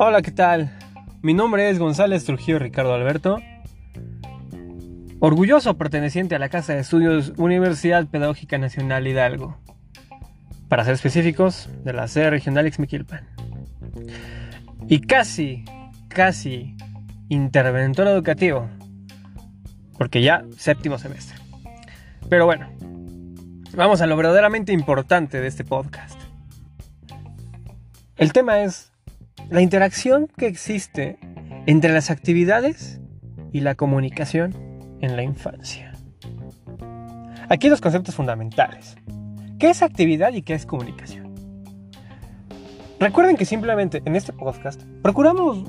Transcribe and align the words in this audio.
Hola, 0.00 0.22
¿qué 0.22 0.30
tal? 0.30 0.70
Mi 1.22 1.34
nombre 1.34 1.68
es 1.68 1.80
González 1.80 2.24
Trujillo 2.24 2.60
Ricardo 2.60 2.94
Alberto. 2.94 3.40
Orgulloso 5.18 5.76
perteneciente 5.76 6.36
a 6.36 6.38
la 6.38 6.48
Casa 6.50 6.72
de 6.72 6.78
Estudios 6.78 7.32
Universidad 7.36 8.06
Pedagógica 8.06 8.58
Nacional 8.58 9.08
Hidalgo. 9.08 9.58
Para 10.68 10.84
ser 10.84 10.94
específicos, 10.94 11.68
de 11.82 11.94
la 11.94 12.06
sede 12.06 12.30
regional 12.30 12.68
Ixmiquilpan. 12.68 13.26
Y 14.86 15.00
casi, 15.00 15.64
casi 16.06 16.76
interventor 17.28 18.06
educativo. 18.06 18.70
Porque 19.98 20.22
ya 20.22 20.44
séptimo 20.56 20.98
semestre. 20.98 21.36
Pero 22.28 22.46
bueno, 22.46 22.70
vamos 23.74 24.00
a 24.00 24.06
lo 24.06 24.16
verdaderamente 24.16 24.72
importante 24.72 25.40
de 25.40 25.48
este 25.48 25.64
podcast. 25.64 26.20
El 28.16 28.32
tema 28.32 28.60
es 28.60 28.87
la 29.50 29.62
interacción 29.62 30.28
que 30.36 30.46
existe 30.46 31.18
entre 31.66 31.92
las 31.92 32.10
actividades 32.10 33.00
y 33.52 33.60
la 33.60 33.74
comunicación 33.74 34.54
en 35.00 35.16
la 35.16 35.22
infancia. 35.22 35.92
Aquí 37.48 37.68
dos 37.68 37.80
conceptos 37.80 38.14
fundamentales. 38.14 38.96
¿Qué 39.58 39.70
es 39.70 39.82
actividad 39.82 40.34
y 40.34 40.42
qué 40.42 40.54
es 40.54 40.66
comunicación? 40.66 41.34
Recuerden 43.00 43.36
que 43.36 43.44
simplemente 43.44 44.02
en 44.04 44.16
este 44.16 44.32
podcast 44.32 44.82
procuramos... 45.02 45.64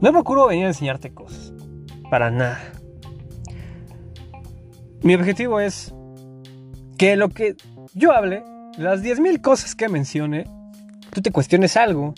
No 0.00 0.12
procuro 0.12 0.46
venir 0.46 0.64
a 0.64 0.68
enseñarte 0.68 1.12
cosas. 1.12 1.52
Para 2.10 2.30
nada. 2.30 2.58
Mi 5.02 5.14
objetivo 5.14 5.60
es 5.60 5.94
que 6.96 7.16
lo 7.16 7.28
que 7.28 7.56
yo 7.94 8.12
hable, 8.12 8.44
las 8.78 9.02
10.000 9.02 9.40
cosas 9.40 9.74
que 9.74 9.88
mencione, 9.88 10.44
tú 11.10 11.22
te 11.22 11.30
cuestiones 11.30 11.76
algo, 11.76 12.14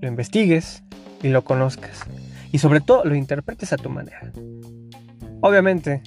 lo 0.00 0.08
investigues 0.08 0.82
y 1.22 1.28
lo 1.28 1.44
conozcas. 1.44 2.04
Y 2.52 2.58
sobre 2.58 2.80
todo 2.80 3.04
lo 3.04 3.14
interpretes 3.14 3.72
a 3.72 3.76
tu 3.76 3.90
manera. 3.90 4.32
Obviamente, 5.40 6.02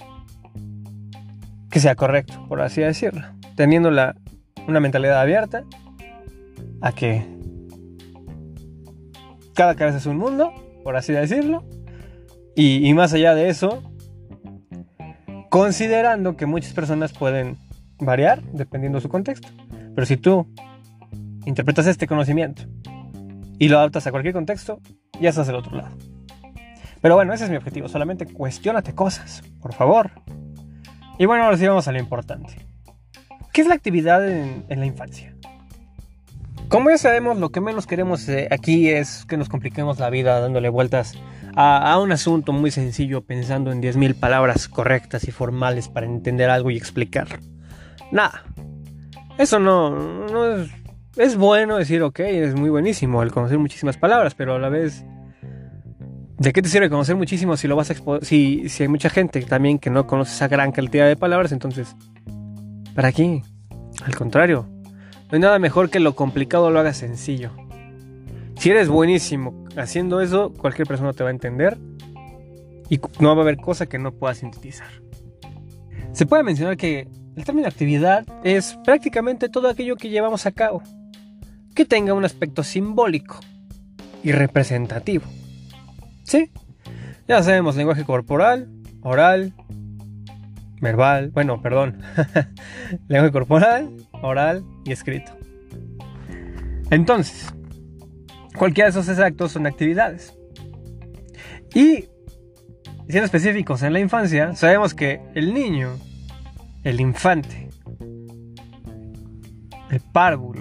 que 1.69 1.79
sea 1.79 1.95
correcto, 1.95 2.45
por 2.47 2.61
así 2.61 2.81
decirlo. 2.81 3.23
Teniendo 3.55 3.91
la, 3.91 4.15
una 4.67 4.79
mentalidad 4.79 5.19
abierta 5.21 5.63
a 6.81 6.91
que 6.91 7.25
cada 9.53 9.75
cabeza 9.75 9.97
es 9.97 10.05
un 10.05 10.17
mundo, 10.17 10.51
por 10.83 10.95
así 10.95 11.13
decirlo. 11.13 11.63
Y, 12.55 12.87
y 12.87 12.93
más 12.93 13.13
allá 13.13 13.33
de 13.35 13.49
eso, 13.49 13.81
considerando 15.49 16.35
que 16.35 16.45
muchas 16.45 16.73
personas 16.73 17.13
pueden 17.13 17.57
variar 17.99 18.43
dependiendo 18.51 18.97
de 18.97 19.01
su 19.01 19.09
contexto. 19.09 19.47
Pero 19.95 20.05
si 20.05 20.17
tú 20.17 20.47
interpretas 21.45 21.87
este 21.87 22.07
conocimiento 22.07 22.63
y 23.63 23.69
lo 23.69 23.77
adaptas 23.77 24.05
a 24.05 24.11
cualquier 24.11 24.33
contexto, 24.33 24.81
ya 25.21 25.29
estás 25.29 25.47
del 25.47 25.55
otro 25.55 25.77
lado. 25.77 25.95
Pero 27.01 27.15
bueno, 27.15 27.31
ese 27.33 27.45
es 27.45 27.49
mi 27.49 27.55
objetivo, 27.55 27.87
solamente 27.87 28.25
cuestionate 28.25 28.93
cosas, 28.93 29.41
por 29.61 29.73
favor. 29.73 30.11
Y 31.17 31.25
bueno, 31.27 31.45
ahora 31.45 31.55
sí 31.55 31.65
vamos 31.65 31.87
a 31.87 31.93
lo 31.93 31.99
importante. 31.99 32.55
¿Qué 33.53 33.61
es 33.61 33.67
la 33.67 33.75
actividad 33.75 34.27
en, 34.27 34.65
la 34.67 34.85
infancia? 34.85 35.33
Como 36.67 36.89
ya 36.89 36.97
sabemos, 36.97 37.37
lo 37.37 37.51
que 37.51 37.61
menos 37.61 37.87
queremos 37.87 38.27
eh, 38.27 38.49
aquí 38.51 38.89
es 38.89 39.23
que 39.23 39.37
nos 39.37 39.47
compliquemos 39.47 39.97
la 39.97 40.09
vida 40.09 40.41
dándole 40.41 40.67
vueltas 40.67 41.13
a, 41.55 41.97
un 41.99 42.11
asunto 42.11 42.51
muy 42.51 42.69
sencillo, 42.69 43.21
pensando 43.21 43.71
en 43.71 43.81
10.000 43.81 44.19
palabras 44.19 44.67
correctas 44.67 45.25
y 45.25 45.31
formales 45.31 45.87
para 45.87 46.05
entender 46.05 46.49
algo 46.49 46.69
y 46.69 46.75
explicar. 46.75 47.39
Nada. 48.11 48.43
Eso 49.37 49.57
no, 49.57 49.89
no 50.27 50.57
es 50.57 50.82
es 51.15 51.37
bueno 51.37 51.77
decir, 51.77 52.01
ok, 52.01 52.19
es 52.19 52.55
muy 52.55 52.69
buenísimo 52.69 53.21
el 53.21 53.31
conocer 53.31 53.59
muchísimas 53.59 53.97
palabras, 53.97 54.33
pero 54.35 54.55
a 54.55 54.59
la 54.59 54.69
vez, 54.69 55.05
¿de 56.37 56.51
qué 56.51 56.61
te 56.61 56.69
sirve 56.69 56.89
conocer 56.89 57.15
muchísimo 57.15 57.55
si 57.55 57.67
lo 57.67 57.75
vas 57.75 57.91
a 57.91 57.95
si, 58.21 58.67
si 58.69 58.83
hay 58.83 58.89
mucha 58.89 59.09
gente 59.09 59.41
también 59.41 59.77
que 59.77 59.89
no 59.89 60.07
conoce 60.07 60.33
esa 60.33 60.47
gran 60.47 60.71
cantidad 60.71 61.07
de 61.07 61.15
palabras? 61.15 61.51
Entonces, 61.51 61.95
¿para 62.95 63.11
qué? 63.11 63.43
Al 64.03 64.15
contrario, 64.15 64.67
no 65.29 65.33
hay 65.33 65.39
nada 65.39 65.59
mejor 65.59 65.89
que 65.89 65.99
lo 65.99 66.15
complicado 66.15 66.71
lo 66.71 66.79
hagas 66.79 66.97
sencillo. 66.97 67.51
Si 68.57 68.71
eres 68.71 68.89
buenísimo 68.89 69.65
haciendo 69.77 70.21
eso, 70.21 70.51
cualquier 70.53 70.87
persona 70.87 71.13
te 71.13 71.23
va 71.23 71.29
a 71.29 71.33
entender 71.33 71.77
y 72.89 72.99
no 73.19 73.35
va 73.35 73.41
a 73.41 73.43
haber 73.43 73.57
cosa 73.57 73.85
que 73.85 73.99
no 73.99 74.13
puedas 74.13 74.39
sintetizar. 74.39 74.89
Se 76.11 76.25
puede 76.25 76.43
mencionar 76.43 76.77
que 76.77 77.07
el 77.35 77.45
término 77.45 77.67
actividad 77.67 78.25
es 78.43 78.77
prácticamente 78.83 79.49
todo 79.49 79.69
aquello 79.69 79.95
que 79.95 80.09
llevamos 80.09 80.45
a 80.45 80.51
cabo 80.51 80.83
que 81.73 81.85
tenga 81.85 82.13
un 82.13 82.25
aspecto 82.25 82.63
simbólico 82.63 83.39
y 84.23 84.31
representativo. 84.31 85.25
¿Sí? 86.23 86.51
Ya 87.27 87.41
sabemos, 87.43 87.75
lenguaje 87.75 88.03
corporal, 88.03 88.69
oral, 89.01 89.53
verbal, 90.81 91.31
bueno, 91.31 91.61
perdón, 91.61 92.01
lenguaje 93.07 93.31
corporal, 93.31 93.89
oral 94.21 94.63
y 94.85 94.91
escrito. 94.91 95.31
Entonces, 96.89 97.53
cualquiera 98.55 98.91
de 98.91 98.99
esos 98.99 99.19
actos 99.19 99.53
son 99.53 99.65
actividades. 99.65 100.37
Y, 101.73 102.05
siendo 103.07 103.25
específicos 103.25 103.81
en 103.81 103.93
la 103.93 103.99
infancia, 103.99 104.53
sabemos 104.55 104.93
que 104.93 105.21
el 105.33 105.53
niño, 105.53 105.97
el 106.83 107.01
infante, 107.01 107.69
el 109.89 110.01
párvulo, 110.11 110.52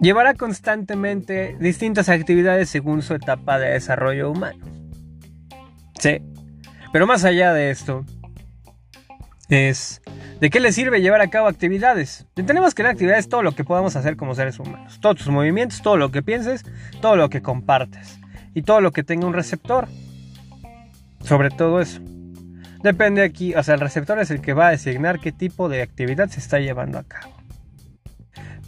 Llevará 0.00 0.34
constantemente 0.34 1.56
distintas 1.58 2.08
actividades 2.08 2.68
según 2.68 3.02
su 3.02 3.14
etapa 3.14 3.58
de 3.58 3.70
desarrollo 3.70 4.30
humano. 4.30 4.64
Sí. 5.98 6.22
Pero 6.92 7.06
más 7.06 7.24
allá 7.24 7.52
de 7.52 7.70
esto, 7.70 8.04
es 9.48 10.00
¿de 10.40 10.50
qué 10.50 10.60
le 10.60 10.72
sirve 10.72 11.00
llevar 11.00 11.20
a 11.20 11.30
cabo 11.30 11.48
actividades? 11.48 12.26
Tenemos 12.34 12.74
que 12.74 12.84
la 12.84 12.90
actividad 12.90 13.18
es 13.18 13.28
todo 13.28 13.42
lo 13.42 13.52
que 13.52 13.64
podamos 13.64 13.96
hacer 13.96 14.16
como 14.16 14.34
seres 14.34 14.58
humanos. 14.58 15.00
Todos 15.00 15.16
tus 15.16 15.28
movimientos, 15.28 15.82
todo 15.82 15.96
lo 15.96 16.10
que 16.10 16.22
pienses, 16.22 16.64
todo 17.00 17.16
lo 17.16 17.28
que 17.28 17.42
compartes 17.42 18.20
y 18.54 18.62
todo 18.62 18.80
lo 18.80 18.92
que 18.92 19.02
tenga 19.02 19.26
un 19.26 19.34
receptor. 19.34 19.88
Sobre 21.24 21.50
todo 21.50 21.80
eso. 21.80 22.00
Depende 22.82 23.22
aquí, 23.22 23.54
o 23.54 23.62
sea, 23.64 23.74
el 23.74 23.80
receptor 23.80 24.20
es 24.20 24.30
el 24.30 24.40
que 24.40 24.52
va 24.52 24.68
a 24.68 24.70
designar 24.70 25.18
qué 25.18 25.32
tipo 25.32 25.68
de 25.68 25.82
actividad 25.82 26.28
se 26.28 26.38
está 26.38 26.60
llevando 26.60 26.98
a 26.98 27.02
cabo. 27.02 27.37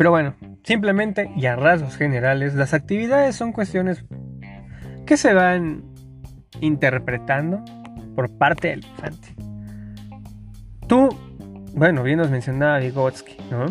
Pero 0.01 0.13
bueno, 0.13 0.35
simplemente 0.63 1.31
y 1.37 1.45
a 1.45 1.57
rasgos 1.57 1.95
generales, 1.95 2.55
las 2.55 2.73
actividades 2.73 3.37
son 3.37 3.53
cuestiones 3.53 4.03
que 5.05 5.19
se 5.19 5.35
van 5.35 5.85
interpretando 6.63 7.63
por 8.17 8.31
parte 8.39 8.69
del 8.69 8.83
infante. 8.83 9.35
Tú, 10.87 11.11
bueno, 11.75 12.03
bien 12.03 12.17
nos 12.17 12.31
mencionaba 12.31 12.79
Vygotsky, 12.79 13.37
¿no? 13.51 13.67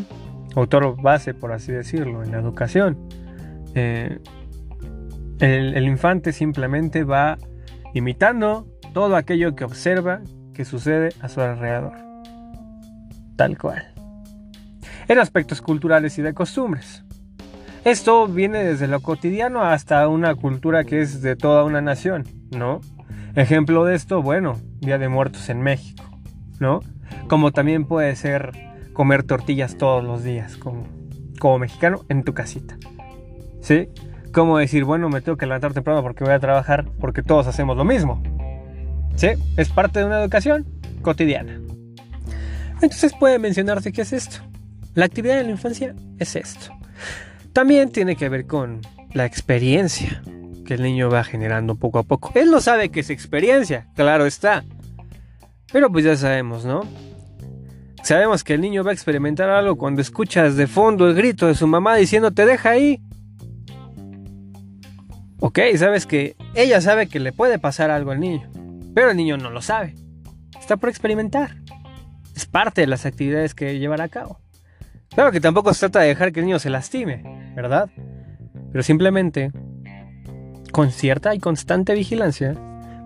Autor 0.56 1.02
base, 1.02 1.34
por 1.34 1.52
así 1.52 1.72
decirlo, 1.72 2.22
en 2.22 2.30
la 2.30 2.38
educación. 2.38 3.10
Eh, 3.74 4.20
el, 5.40 5.74
el 5.74 5.88
infante 5.88 6.32
simplemente 6.32 7.06
va 7.06 7.40
imitando 7.96 8.68
todo 8.94 9.16
aquello 9.16 9.56
que 9.56 9.64
observa 9.64 10.22
que 10.54 10.64
sucede 10.64 11.10
a 11.22 11.28
su 11.28 11.42
alrededor. 11.42 11.94
Tal 13.36 13.58
cual 13.58 13.99
en 15.10 15.20
aspectos 15.20 15.62
culturales 15.62 16.18
y 16.20 16.22
de 16.22 16.34
costumbres. 16.34 17.04
Esto 17.84 18.28
viene 18.28 18.64
desde 18.64 18.88
lo 18.88 19.02
cotidiano 19.02 19.64
hasta 19.64 20.08
una 20.08 20.36
cultura 20.36 20.84
que 20.84 21.02
es 21.02 21.22
de 21.22 21.36
toda 21.36 21.64
una 21.64 21.82
nación, 21.82 22.26
¿no? 22.56 22.80
Ejemplo 23.36 23.86
de 23.86 23.96
esto, 23.96 24.22
bueno, 24.22 24.60
Día 24.80 25.00
de 25.00 25.10
Muertos 25.10 25.50
en 25.50 25.62
México, 25.62 26.04
¿no? 26.60 26.82
Como 27.28 27.52
también 27.52 27.86
puede 27.86 28.16
ser 28.16 28.52
comer 28.94 29.24
tortillas 29.24 29.78
todos 29.78 30.04
los 30.04 30.24
días, 30.24 30.58
como, 30.58 30.84
como 31.40 31.58
mexicano, 31.58 32.06
en 32.10 32.24
tu 32.24 32.36
casita, 32.36 32.78
¿sí? 33.62 33.90
Como 34.32 34.60
decir, 34.60 34.84
bueno, 34.84 35.10
me 35.10 35.22
tengo 35.22 35.38
que 35.38 35.48
levantar 35.48 35.74
temprano 35.74 36.04
porque 36.04 36.24
voy 36.24 36.34
a 36.34 36.40
trabajar, 36.40 36.86
porque 37.00 37.24
todos 37.24 37.48
hacemos 37.48 37.76
lo 37.76 37.84
mismo, 37.84 38.22
¿sí? 39.16 39.30
Es 39.58 39.70
parte 39.70 40.00
de 40.00 40.06
una 40.06 40.22
educación 40.22 40.68
cotidiana. 41.02 41.60
Entonces 42.76 43.12
puede 43.20 43.40
mencionarse 43.40 43.92
qué 43.92 44.04
es 44.04 44.14
esto. 44.14 44.42
La 44.96 45.06
actividad 45.06 45.38
de 45.38 45.44
la 45.44 45.52
infancia 45.52 45.96
es 46.18 46.36
esto. 46.36 46.72
También 47.54 47.92
tiene 47.92 48.16
que 48.16 48.30
ver 48.30 48.46
con 48.46 48.82
la 49.14 49.26
experiencia 49.26 50.22
que 50.66 50.76
el 50.76 50.84
niño 50.84 51.10
va 51.10 51.24
generando 51.24 51.76
poco 51.76 52.00
a 52.00 52.04
poco. 52.04 52.32
Él 52.36 52.52
no 52.52 52.62
sabe 52.62 52.90
que 52.90 53.00
es 53.00 53.10
experiencia, 53.10 53.88
claro 53.96 54.26
está. 54.26 54.64
Pero 55.72 55.92
pues 55.92 56.06
ya 56.06 56.16
sabemos, 56.16 56.66
¿no? 56.66 56.82
Sabemos 58.04 58.44
que 58.44 58.54
el 58.54 58.62
niño 58.62 58.84
va 58.84 58.92
a 58.92 58.94
experimentar 58.94 59.50
algo 59.50 59.78
cuando 59.78 60.02
escuchas 60.02 60.56
de 60.56 60.68
fondo 60.68 61.08
el 61.08 61.16
grito 61.16 61.48
de 61.48 61.56
su 61.56 61.68
mamá 61.68 61.96
diciendo 61.96 62.32
te 62.32 62.46
deja 62.46 62.72
ahí. 62.72 63.02
Ok, 65.40 65.60
sabes 65.78 66.06
que 66.06 66.36
ella 66.56 66.82
sabe 66.82 67.08
que 67.08 67.20
le 67.20 67.32
puede 67.32 67.60
pasar 67.60 67.92
algo 67.92 68.12
al 68.12 68.20
niño, 68.20 68.50
pero 68.94 69.12
el 69.12 69.18
niño 69.18 69.38
no 69.38 69.50
lo 69.50 69.62
sabe. 69.62 69.96
Está 70.60 70.78
por 70.78 70.90
experimentar. 70.90 71.56
Es 72.36 72.46
parte 72.46 72.82
de 72.82 72.88
las 72.88 73.06
actividades 73.06 73.54
que 73.54 73.80
llevará 73.80 74.06
a 74.06 74.10
cabo. 74.10 74.40
Claro 75.10 75.32
que 75.32 75.42
tampoco 75.42 75.74
se 75.74 75.82
trata 75.82 76.02
de 76.02 76.10
dejar 76.10 76.32
que 76.32 76.40
el 76.40 76.46
niño 76.46 76.60
se 76.60 76.70
lastime, 76.70 77.54
¿verdad? 77.56 77.90
pero 78.72 78.84
simplemente 78.84 79.52
con 80.72 80.92
cierta 80.92 81.34
y 81.34 81.40
constante 81.40 81.94
vigilancia 81.94 82.56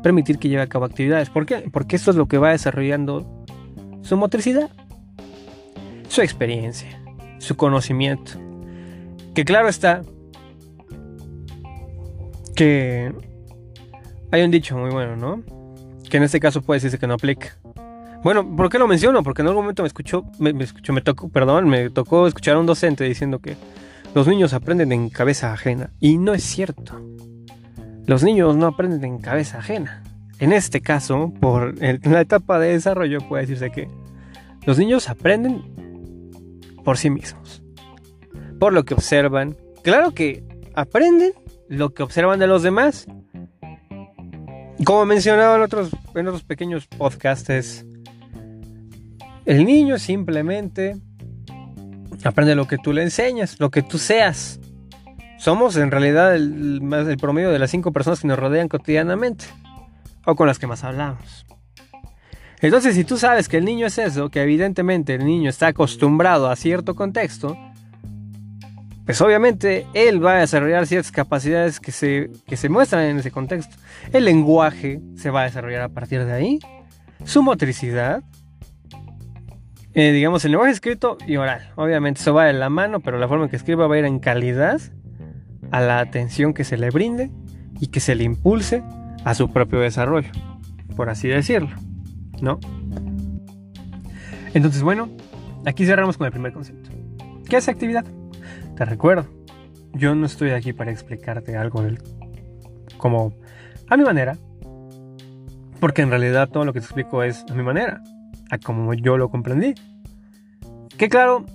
permitir 0.01 0.38
que 0.38 0.50
lleve 0.50 0.61
a 0.61 0.67
cabo 0.67 0.85
actividades. 0.85 1.29
¿Por 1.29 1.45
qué? 1.45 1.69
Porque 1.71 1.95
esto 1.95 2.11
es 2.11 2.17
lo 2.17 2.27
que 2.27 2.38
va 2.38 2.51
desarrollando 2.51 3.45
su 4.01 4.17
motricidad, 4.17 4.69
su 6.09 6.21
experiencia, 6.21 7.01
su 7.39 7.55
conocimiento. 7.55 8.33
Que 9.33 9.45
claro 9.45 9.69
está 9.69 10.01
que 12.55 13.13
hay 14.31 14.44
un 14.44 14.51
dicho 14.51 14.77
muy 14.77 14.91
bueno, 14.91 15.15
¿no? 15.15 15.41
Que 16.09 16.17
en 16.17 16.23
este 16.23 16.39
caso 16.39 16.61
puede 16.61 16.77
decirse 16.77 17.00
que 17.00 17.07
no 17.07 17.13
aplica. 17.13 17.57
Bueno, 18.24 18.56
¿por 18.56 18.70
qué 18.70 18.80
lo 18.80 18.88
menciono? 18.88 19.22
Porque 19.22 19.42
en 19.42 19.50
algún 19.50 19.64
momento 19.64 19.84
me 19.84 19.88
escuchó, 19.88 20.24
me, 20.40 20.52
escuchó, 20.64 20.94
me 20.94 21.02
tocó, 21.02 21.28
perdón, 21.28 21.68
me 21.68 21.90
tocó 21.90 22.25
escuchar 22.25 22.56
a 22.56 22.60
un 22.60 22.66
docente 22.66 23.04
diciendo 23.04 23.40
que 23.40 23.58
los 24.16 24.28
niños 24.28 24.54
aprenden 24.54 24.94
en 24.94 25.10
cabeza 25.10 25.52
ajena. 25.52 25.92
Y 26.00 26.18
no 26.18 26.34
es 26.34 26.44
cierto. 26.44 27.02
Los 28.06 28.24
niños 28.24 28.56
no 28.56 28.68
aprenden 28.68 29.04
en 29.04 29.20
cabeza 29.20 29.58
ajena. 29.58 30.04
En 30.40 30.54
este 30.54 30.80
caso, 30.80 31.34
por 31.42 31.75
la 31.81 32.22
etapa 32.22 32.60
de 32.60 32.70
desarrollo, 32.70 33.20
puede 33.28 33.44
decirse 33.44 33.72
que 33.72 33.90
los 34.66 34.78
niños 34.78 35.10
aprenden 35.10 35.62
por 36.86 36.98
sí 36.98 37.10
mismos. 37.10 37.62
Por 38.58 38.72
lo 38.72 38.86
que 38.86 38.94
observan. 38.94 39.58
Claro 39.84 40.14
que 40.14 40.46
aprenden 40.75 41.34
lo 41.68 41.94
que 41.94 42.04
observan 42.04 42.40
de 42.40 42.48
los 42.48 42.64
demás. 42.64 43.06
Como 44.86 45.06
mencionaba 45.06 45.58
en 45.58 45.62
otros, 45.62 45.90
en 46.16 46.28
otros 46.28 46.44
pequeños 46.44 46.88
podcasts, 46.88 47.86
el 49.45 49.66
niño 49.66 50.00
simplemente 50.00 50.98
aprende 52.24 52.56
lo 52.56 52.68
que 52.68 52.78
tú 52.78 52.94
le 52.94 53.04
enseñas, 53.04 53.60
lo 53.60 53.69
que 53.69 53.81
tú 53.81 53.98
seas. 53.98 54.60
Somos 55.38 55.75
en 55.75 55.92
realidad 55.92 56.36
el, 56.36 57.18
promedio 57.19 57.51
de 57.51 57.60
las 57.60 57.72
cinco 57.72 57.92
personas 57.92 58.22
que 58.22 58.28
nos 58.28 58.40
rodean 58.40 58.69
cotidianamente 58.69 59.45
o 60.25 60.36
con 60.36 60.48
las 60.48 60.60
que 60.60 60.68
más 60.68 60.84
hablamos. 60.84 61.45
Entonces, 62.62 62.95
si 62.95 63.04
tú 63.04 63.18
sabes 63.18 63.50
que 63.50 63.57
el 63.57 63.66
niño 63.66 63.88
es 63.88 63.98
eso, 63.98 64.30
que 64.30 64.42
evidentemente 64.42 65.16
el 65.16 65.25
niño 65.25 65.50
está 65.50 65.68
acostumbrado 65.68 66.50
a 66.50 66.56
cierto 66.56 66.96
contexto, 66.96 67.57
pues 69.06 69.19
obviamente 69.19 69.86
él 69.94 70.25
va 70.25 70.38
a 70.38 70.39
desarrollar 70.39 70.88
ciertas 70.88 71.12
capacidades 71.12 71.81
que 71.81 71.92
se, 71.92 72.31
que 72.48 72.56
se 72.56 72.69
muestran 72.69 73.04
en 73.04 73.19
ese 73.19 73.31
contexto. 73.31 73.75
El 74.13 74.24
lenguaje 74.24 75.01
se 75.18 75.30
va 75.30 75.42
a 75.42 75.44
desarrollar 75.44 75.81
a 75.81 75.89
partir 75.89 76.24
de 76.24 76.31
ahí, 76.31 76.60
su 77.25 77.44
motricidad, 77.44 78.24
eh, 79.95 80.12
digamos, 80.12 80.44
el 80.45 80.51
lenguaje 80.51 80.72
escrito 80.72 81.18
y 81.28 81.38
oral. 81.38 81.72
Obviamente 81.75 82.22
eso 82.22 82.34
va 82.34 82.45
de 82.45 82.54
la 82.54 82.69
mano, 82.69 83.00
pero 83.00 83.19
la 83.19 83.28
forma 83.28 83.45
en 83.45 83.50
que 83.50 83.56
escriba 83.56 83.88
va 83.88 83.95
a 83.95 84.00
ir 84.00 84.06
en 84.06 84.19
calidad 84.19 84.81
a 85.72 85.81
la 85.81 86.00
atención 86.00 86.54
que 86.54 86.63
se 86.63 86.78
le 86.78 86.90
brinde 86.90 87.31
y 87.80 87.88
que 87.88 88.00
se 88.00 88.16
le 88.16 88.24
impulse 88.24 88.84
a 89.24 89.34
su 89.36 89.51
propio 89.51 89.80
desarrollo, 89.80 90.30
por 90.95 91.10
así 91.10 91.28
decirlo, 91.28 91.69
¿no? 92.42 92.60
Entonces, 94.54 94.81
bueno, 94.81 95.10
aquí 95.66 95.86
cerramos 95.86 96.18
con 96.18 96.25
el 96.25 96.31
primer 96.31 96.54
concepto. 96.54 96.89
¿Qué 97.48 97.57
es 97.57 97.68
actividad? 97.68 98.06
Te 98.75 98.86
recuerdo, 98.86 99.28
yo 99.94 100.16
no 100.16 100.25
estoy 100.25 100.51
aquí 100.51 100.74
para 100.74 100.92
explicarte 100.92 101.56
algo 101.56 101.84
como 102.98 103.34
a 103.89 103.98
mi 103.98 104.04
manera, 104.04 104.38
porque 105.80 106.01
en 106.01 106.10
realidad 106.10 106.50
todo 106.50 106.66
lo 106.66 106.74
que 106.74 106.80
te 106.80 106.86
explico 106.86 107.24
es 107.24 107.46
a 107.50 107.54
mi 107.54 107.63
manera 107.63 108.01
como 108.57 108.94
yo 108.94 109.17
lo 109.17 109.29
comprendí. 109.29 109.73
Que 110.97 111.09
claro, 111.09 111.45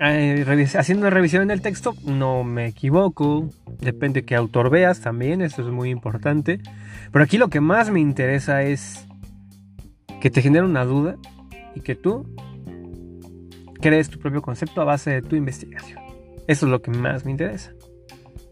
eh, 0.00 0.44
haciendo 0.76 1.10
revisión 1.10 1.42
en 1.42 1.50
el 1.50 1.60
texto, 1.60 1.94
no 2.04 2.44
me 2.44 2.66
equivoco, 2.66 3.48
depende 3.80 4.20
de 4.20 4.26
qué 4.26 4.36
autor 4.36 4.70
veas 4.70 5.00
también, 5.00 5.42
eso 5.42 5.62
es 5.62 5.68
muy 5.68 5.90
importante. 5.90 6.60
Pero 7.10 7.24
aquí 7.24 7.38
lo 7.38 7.48
que 7.48 7.60
más 7.60 7.90
me 7.90 8.00
interesa 8.00 8.62
es 8.62 9.06
que 10.20 10.30
te 10.30 10.42
genere 10.42 10.64
una 10.64 10.84
duda 10.84 11.16
y 11.74 11.80
que 11.80 11.94
tú 11.94 12.26
crees 13.80 14.10
tu 14.10 14.18
propio 14.18 14.42
concepto 14.42 14.80
a 14.82 14.84
base 14.84 15.10
de 15.10 15.22
tu 15.22 15.36
investigación. 15.36 16.00
Eso 16.46 16.66
es 16.66 16.70
lo 16.70 16.82
que 16.82 16.90
más 16.90 17.24
me 17.24 17.30
interesa. 17.30 17.72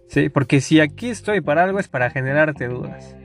¿Sí? 0.08 0.28
Porque 0.28 0.61
si 0.61 0.81
aquí 0.81 1.08
estoy 1.08 1.40
para 1.40 1.64
algo 1.64 1.78
es 1.78 1.88
para 1.88 2.11
generarte 2.11 2.69
dudas 2.69 3.17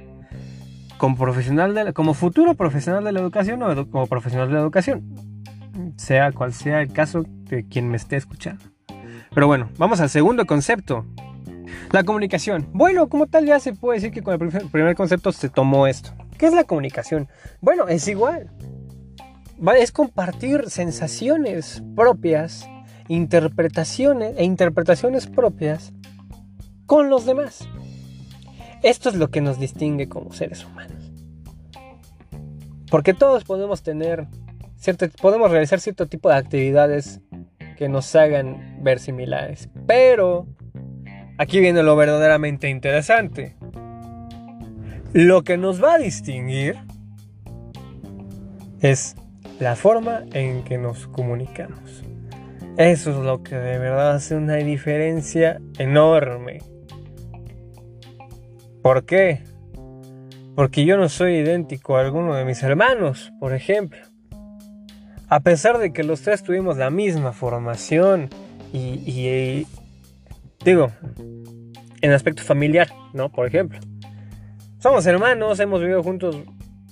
como 1.01 1.17
profesional 1.17 1.73
de 1.73 1.93
como 1.93 2.13
futuro 2.13 2.53
profesional 2.53 3.03
de 3.03 3.11
la 3.11 3.21
educación 3.21 3.63
o 3.63 3.89
como 3.89 4.05
profesional 4.05 4.49
de 4.49 4.53
la 4.53 4.59
educación, 4.59 5.01
sea 5.97 6.31
cual 6.31 6.53
sea 6.53 6.79
el 6.79 6.93
caso 6.93 7.23
de 7.25 7.67
quien 7.67 7.89
me 7.89 7.97
esté 7.97 8.17
escuchando. 8.17 8.63
Pero 9.33 9.47
bueno, 9.47 9.71
vamos 9.79 9.99
al 9.99 10.11
segundo 10.11 10.45
concepto. 10.45 11.07
La 11.89 12.03
comunicación. 12.03 12.69
Bueno, 12.71 13.09
como 13.09 13.25
tal 13.25 13.47
ya 13.47 13.59
se 13.59 13.73
puede 13.73 13.97
decir 13.97 14.11
que 14.11 14.21
con 14.21 14.39
el 14.39 14.69
primer 14.69 14.95
concepto 14.95 15.31
se 15.31 15.49
tomó 15.49 15.87
esto. 15.87 16.11
¿Qué 16.37 16.45
es 16.45 16.53
la 16.53 16.65
comunicación? 16.65 17.27
Bueno, 17.61 17.87
es 17.87 18.07
igual. 18.07 18.51
Es 19.79 19.91
compartir 19.91 20.69
sensaciones 20.69 21.81
propias, 21.95 22.69
interpretaciones 23.07 24.35
e 24.37 24.43
interpretaciones 24.43 25.25
propias 25.25 25.93
con 26.85 27.09
los 27.09 27.25
demás. 27.25 27.67
Esto 28.83 29.09
es 29.09 29.15
lo 29.15 29.29
que 29.29 29.41
nos 29.41 29.59
distingue 29.59 30.09
como 30.09 30.33
seres 30.33 30.65
humanos. 30.65 31.11
Porque 32.89 33.13
todos 33.13 33.43
podemos 33.43 33.83
tener 33.83 34.27
cierto, 34.75 35.07
podemos 35.21 35.51
realizar 35.51 35.79
cierto 35.79 36.07
tipo 36.07 36.29
de 36.29 36.35
actividades 36.35 37.21
que 37.77 37.87
nos 37.89 38.13
hagan 38.15 38.79
ver 38.83 38.99
similares. 38.99 39.69
Pero 39.87 40.47
aquí 41.37 41.59
viene 41.59 41.83
lo 41.83 41.95
verdaderamente 41.95 42.69
interesante. 42.69 43.55
Lo 45.13 45.43
que 45.43 45.57
nos 45.57 45.83
va 45.83 45.95
a 45.95 45.97
distinguir 45.97 46.77
es 48.81 49.15
la 49.59 49.75
forma 49.75 50.23
en 50.33 50.63
que 50.63 50.77
nos 50.77 51.07
comunicamos. 51.07 52.03
Eso 52.77 53.11
es 53.11 53.17
lo 53.17 53.43
que 53.43 53.55
de 53.55 53.77
verdad 53.77 54.15
hace 54.15 54.35
una 54.35 54.55
diferencia 54.55 55.61
enorme. 55.77 56.59
¿Por 58.81 59.05
qué? 59.05 59.43
Porque 60.55 60.85
yo 60.85 60.97
no 60.97 61.07
soy 61.07 61.35
idéntico 61.35 61.97
a 61.97 62.01
alguno 62.01 62.35
de 62.35 62.45
mis 62.45 62.63
hermanos, 62.63 63.31
por 63.39 63.53
ejemplo. 63.53 63.99
A 65.29 65.39
pesar 65.39 65.77
de 65.77 65.93
que 65.93 66.03
los 66.03 66.21
tres 66.21 66.43
tuvimos 66.43 66.77
la 66.77 66.89
misma 66.89 67.31
formación 67.31 68.29
y, 68.73 69.65
digo, 70.65 70.91
en 72.01 72.11
aspecto 72.11 72.43
familiar, 72.43 72.89
¿no? 73.13 73.29
Por 73.29 73.47
ejemplo. 73.47 73.79
Somos 74.79 75.05
hermanos, 75.05 75.59
hemos 75.59 75.79
vivido 75.79 76.01
juntos 76.03 76.37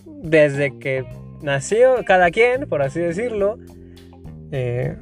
desde 0.06 0.78
que 0.78 1.06
nació 1.42 1.96
cada 2.06 2.30
quien, 2.30 2.70
por 2.70 2.82
así 2.82 3.00
decirlo. 3.00 3.58
Eh, 4.52 4.96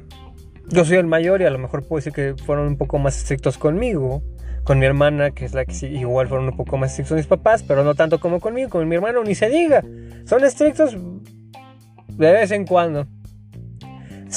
yo 0.68 0.84
soy 0.84 0.96
el 0.96 1.06
mayor 1.06 1.42
y 1.42 1.44
a 1.44 1.50
lo 1.50 1.58
mejor 1.58 1.86
puedo 1.86 1.98
decir 1.98 2.12
que 2.12 2.34
fueron 2.44 2.66
un 2.66 2.76
poco 2.76 2.98
más 2.98 3.18
estrictos 3.18 3.58
conmigo 3.58 4.22
con 4.68 4.78
mi 4.78 4.84
hermana, 4.84 5.30
que 5.30 5.46
es 5.46 5.54
la 5.54 5.64
que 5.64 5.72
sí, 5.72 5.86
igual 5.86 6.28
fueron 6.28 6.46
un 6.46 6.54
poco 6.54 6.76
más 6.76 6.90
estrictos 6.90 7.16
mis 7.16 7.26
papás, 7.26 7.62
pero 7.62 7.84
no 7.84 7.94
tanto 7.94 8.20
como 8.20 8.38
conmigo, 8.38 8.68
con 8.68 8.86
mi 8.86 8.96
hermano 8.96 9.24
ni 9.24 9.34
se 9.34 9.48
diga. 9.48 9.82
Son 10.26 10.44
estrictos 10.44 10.94
de 12.08 12.32
vez 12.32 12.50
en 12.50 12.66
cuando. 12.66 13.06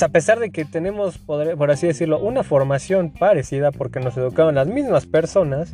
a 0.02 0.08
pesar 0.08 0.40
de 0.40 0.50
que 0.50 0.64
tenemos, 0.64 1.18
por 1.18 1.70
así 1.70 1.88
decirlo, 1.88 2.18
una 2.18 2.44
formación 2.44 3.12
parecida 3.12 3.72
porque 3.74 4.00
nos 4.00 4.16
educaban 4.16 4.56
las 4.56 4.68
mismas 4.68 5.06
personas, 5.06 5.74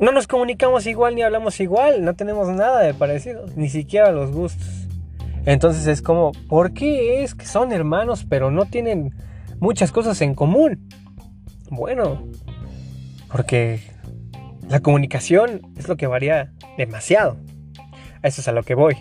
no 0.00 0.10
nos 0.10 0.26
comunicamos 0.26 0.88
igual 0.88 1.14
ni 1.14 1.22
hablamos 1.22 1.60
igual, 1.60 2.04
no 2.04 2.14
tenemos 2.14 2.48
nada 2.48 2.80
de 2.80 2.94
parecido, 2.94 3.46
ni 3.54 3.68
siquiera 3.68 4.10
los 4.10 4.32
gustos. 4.32 4.88
Entonces 5.46 5.86
es 5.86 6.02
como, 6.02 6.32
¿por 6.48 6.72
qué 6.72 7.22
es 7.22 7.36
que 7.36 7.46
son 7.46 7.70
hermanos 7.70 8.26
pero 8.28 8.50
no 8.50 8.64
tienen 8.64 9.14
muchas 9.60 9.92
cosas 9.92 10.20
en 10.20 10.34
común? 10.34 10.88
Bueno, 11.70 12.22
porque 13.30 13.80
la 14.68 14.80
comunicación 14.80 15.62
es 15.76 15.88
lo 15.88 15.96
que 15.96 16.06
varía 16.06 16.52
demasiado. 16.76 17.36
Eso 18.22 18.40
es 18.40 18.48
a 18.48 18.52
lo 18.52 18.62
que 18.62 18.74
voy. 18.74 18.96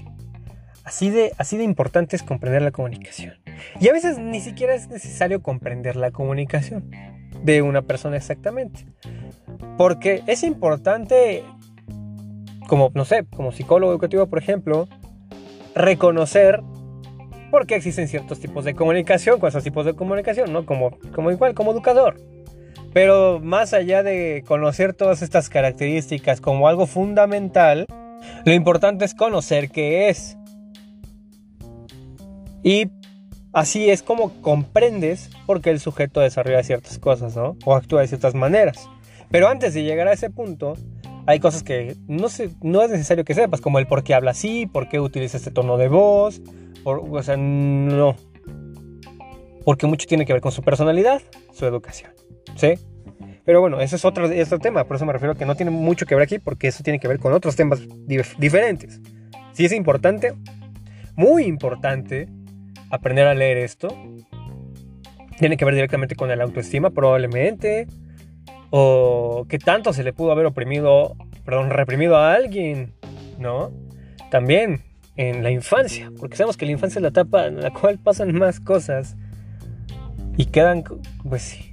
Así 0.84 1.10
de, 1.10 1.32
así 1.38 1.58
de 1.58 1.64
importante 1.64 2.16
es 2.16 2.24
comprender 2.24 2.62
la 2.62 2.72
comunicación. 2.72 3.36
Y 3.80 3.88
a 3.88 3.94
veces 3.94 4.20
ni 4.20 4.42
siquiera 4.42 4.76
es 4.76 4.90
necesario 4.90 5.42
comprender 5.42 5.96
la 5.96 6.12
comunicación 6.12 6.90
de 7.42 7.62
una 7.62 7.84
persona 7.84 8.18
exactamente. 8.18 8.86
Porque 9.78 10.24
es 10.28 10.44
importante, 10.44 11.44
como, 12.68 12.92
no 12.94 13.06
sé, 13.06 13.26
como 13.36 13.52
psicólogo 13.52 13.94
educativo, 13.94 14.28
por 14.28 14.40
ejemplo, 14.40 14.90
reconocer 15.74 16.62
por 17.50 17.66
qué 17.66 17.76
existen 17.76 18.08
ciertos 18.08 18.40
tipos 18.40 18.66
de 18.66 18.74
comunicación, 18.74 19.40
con 19.40 19.48
esos 19.48 19.64
tipos 19.64 19.86
de 19.86 19.94
comunicación, 19.94 20.52
¿no? 20.52 20.66
Como, 20.66 20.98
como 21.14 21.32
igual, 21.32 21.54
como 21.54 21.72
educador. 21.72 22.20
Pero 22.94 23.40
más 23.40 23.74
allá 23.74 24.04
de 24.04 24.44
conocer 24.48 24.94
todas 24.94 25.22
estas 25.22 25.50
características 25.50 26.42
como 26.42 26.68
algo 26.68 26.86
fundamental, 26.86 27.88
lo 28.46 28.54
importante 28.54 29.06
es 29.06 29.16
conocer 29.16 29.70
qué 29.70 30.10
es. 30.10 30.38
Y 32.64 32.90
así 33.52 33.90
es 33.90 34.04
como 34.04 34.42
comprendes 34.42 35.30
por 35.46 35.62
qué 35.62 35.72
el 35.72 35.80
sujeto 35.80 36.20
desarrolla 36.20 36.64
ciertas 36.64 37.00
cosas, 37.00 37.36
¿no? 37.36 37.58
O 37.66 37.76
actúa 37.76 38.02
de 38.02 38.08
ciertas 38.08 38.36
maneras. 38.36 38.90
Pero 39.30 39.48
antes 39.48 39.74
de 39.74 39.84
llegar 39.84 40.08
a 40.08 40.14
ese 40.14 40.30
punto, 40.30 40.76
hay 41.26 41.40
cosas 41.40 41.64
que 41.64 41.96
no, 42.08 42.28
es 42.28 42.52
necesario 42.92 43.24
que 43.24 43.34
sepas, 43.34 43.62
como 43.62 43.80
el 43.80 43.88
por 43.88 44.04
qué 44.04 44.14
habla 44.14 44.32
así, 44.32 44.68
por 44.68 44.90
qué 44.90 45.00
utiliza 45.00 45.38
este 45.38 45.52
tono 45.52 45.78
de 45.78 45.88
voz, 45.88 46.42
o 46.84 47.24
sea, 47.24 47.38
no. 47.38 48.16
Porque 49.66 49.88
mucho 49.88 50.06
tiene 50.06 50.26
que 50.26 50.34
ver 50.34 50.42
con 50.42 50.52
su 50.52 50.62
personalidad, 50.62 51.22
su 51.54 51.66
educación, 51.66 52.12
¿sí? 52.56 52.74
Pero 53.46 53.60
bueno, 53.60 53.82
ese 53.82 53.98
es 53.98 54.06
otro, 54.06 54.28
otro 54.28 54.60
tema, 54.60 54.86
por 54.86 54.96
eso 54.96 55.06
me 55.06 55.14
refiero 55.14 55.34
a 55.34 55.36
que 55.36 55.46
no 55.46 55.56
tiene 55.56 55.72
mucho 55.72 56.06
que 56.06 56.16
ver 56.16 56.24
aquí, 56.24 56.40
porque 56.40 56.68
eso 56.68 56.84
tiene 56.84 57.00
que 57.00 57.08
ver 57.08 57.20
con 57.20 57.34
otros 57.34 57.56
temas 57.56 57.82
diferentes. 58.38 59.02
Sí 59.52 59.66
es 59.66 59.74
importante, 59.74 60.34
muy 61.16 61.44
importante, 61.44 62.30
aprender 62.90 63.28
a 63.28 63.34
leer 63.34 63.58
esto. 63.58 63.88
Tiene 65.38 65.58
que 65.58 65.66
ver 65.66 65.74
directamente 65.74 66.16
con 66.16 66.32
el 66.32 66.42
autoestima, 66.42 66.92
probablemente. 66.92 67.88
O 68.70 69.46
qué 69.50 69.60
tanto 69.60 69.94
se 69.94 70.04
le 70.04 70.14
pudo 70.14 70.32
haber 70.32 70.46
oprimido, 70.46 71.16
perdón, 71.46 71.70
reprimido 71.70 72.18
a 72.18 72.34
alguien, 72.34 72.94
¿no? 73.40 73.72
También 74.32 74.82
en 75.16 75.44
la 75.44 75.52
infancia, 75.52 76.12
porque 76.20 76.38
sabemos 76.38 76.58
que 76.58 76.66
la 76.66 76.72
infancia 76.72 76.98
es 76.98 77.04
la 77.04 77.10
etapa 77.10 77.46
en 77.46 77.62
la 77.62 77.72
cual 77.72 78.00
pasan 78.00 78.34
más 78.34 78.60
cosas 78.60 79.16
y 80.38 80.46
quedan, 80.46 80.84
pues 81.28 81.44
sí, 81.44 81.73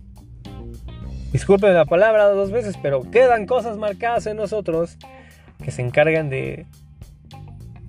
disculpen 1.33 1.75
la 1.75 1.85
palabra 1.85 2.29
dos 2.29 2.51
veces, 2.51 2.77
pero 2.83 3.11
quedan 3.11 3.47
cosas 3.47 3.77
marcadas 3.77 4.27
en 4.27 4.37
nosotros 4.37 4.97
que 5.63 5.71
se 5.71 5.83
encargan 5.83 6.31
de 6.31 6.67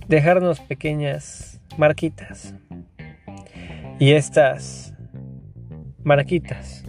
dejarnos 0.08 0.60
pequeñas 0.60 1.60
marquitas. 1.78 2.54
Y 4.00 4.14
estas 4.14 4.94
marquitas 6.04 6.84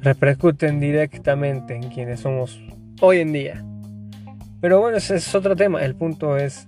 repercuten 0.00 0.80
directamente 0.80 1.74
en 1.74 1.90
quienes 1.90 2.20
somos 2.20 2.60
hoy 3.00 3.20
en 3.20 3.32
día. 3.32 3.64
Pero 4.60 4.80
bueno, 4.80 4.96
ese 4.96 5.16
es 5.16 5.34
otro 5.34 5.56
tema. 5.56 5.84
El 5.84 5.94
punto 5.94 6.36
es, 6.36 6.66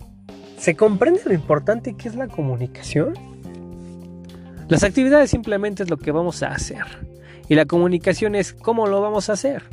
¿se 0.59 0.75
comprende 0.75 1.21
lo 1.25 1.35
importante 1.35 1.95
que 1.97 2.09
es 2.09 2.15
la 2.15 2.29
comunicación? 2.29 3.15
Las 4.69 4.83
actividades 4.83 5.31
simplemente 5.31 5.85
es 5.85 5.91
lo 5.91 5.97
que 5.97 6.11
vamos 6.11 6.43
a 6.43 6.49
hacer. 6.49 6.85
Y 7.49 7.55
la 7.55 7.67
comunicación 7.67 8.35
es 8.35 8.53
cómo 8.53 8.87
lo 8.87 9.01
vamos 9.01 9.31
a 9.31 9.35
hacer. 9.35 9.65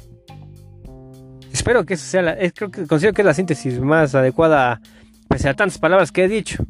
Espero 1.52 1.86
que 1.86 1.96
esa 1.96 2.06
sea 2.06 2.22
la... 2.22 2.36
creo 2.52 2.72
que 2.72 2.88
considero 2.88 3.14
que 3.14 3.22
es 3.22 3.26
la 3.26 3.34
síntesis 3.34 3.80
más 3.80 4.16
adecuada 4.16 4.82
pese 5.30 5.50
a 5.50 5.54
tantas 5.54 5.78
palabras 5.78 6.12
que 6.12 6.24
he 6.24 6.28
dicho. 6.28 6.64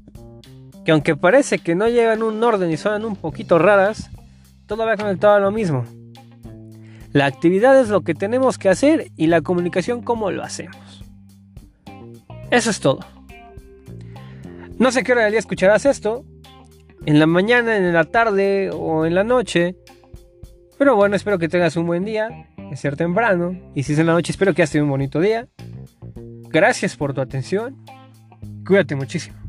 Que 0.86 0.92
aunque 0.92 1.16
parece 1.16 1.60
que 1.60 1.76
no 1.76 1.88
llevan 1.88 2.24
un 2.24 2.44
orden 2.44 2.70
y 2.72 2.78
suenan 2.78 3.06
un 3.06 3.16
poquito 3.16 3.58
raras, 3.58 4.10
todo 4.68 4.86
va 4.86 4.98
conectado 4.98 5.36
a 5.36 5.40
lo 5.40 5.52
mismo. 5.52 5.86
La 7.12 7.26
actividad 7.26 7.80
es 7.80 7.90
lo 7.90 8.02
que 8.02 8.16
tenemos 8.16 8.58
que 8.58 8.70
hacer 8.70 9.12
y 9.16 9.28
la 9.28 9.42
comunicación 9.42 10.02
cómo 10.02 10.32
lo 10.32 10.44
hacemos. 10.44 11.04
Eso 12.50 12.70
es 12.70 12.80
todo. 12.80 13.00
No 14.80 14.92
sé 14.92 15.04
qué 15.04 15.12
hora 15.12 15.24
del 15.24 15.32
día 15.32 15.40
escucharás 15.40 15.86
esto. 15.86 16.26
En 17.06 17.20
la 17.20 17.28
mañana, 17.28 17.78
en 17.78 17.94
la 17.94 18.06
tarde 18.06 18.72
o 18.72 19.06
en 19.06 19.16
la 19.16 19.24
noche. 19.24 19.76
Pero 20.78 20.96
bueno, 20.96 21.16
espero 21.16 21.40
que 21.40 21.48
tengas 21.50 21.76
un 21.76 21.86
buen 21.86 22.06
día. 22.06 22.48
Es 22.72 22.80
ser 22.80 22.96
temprano. 22.96 23.58
Y 23.76 23.84
si 23.84 23.94
es 23.94 24.00
en 24.00 24.08
la 24.08 24.14
noche, 24.14 24.32
espero 24.32 24.54
que 24.54 24.62
hayas 24.62 24.72
tenido 24.72 24.86
un 24.86 24.92
bonito 24.92 25.20
día. 25.20 25.48
Gracias 26.50 26.96
por 26.96 27.14
tu 27.14 27.22
atención. 27.22 27.84
Cuídate 28.66 28.96
muchísimo. 28.96 29.43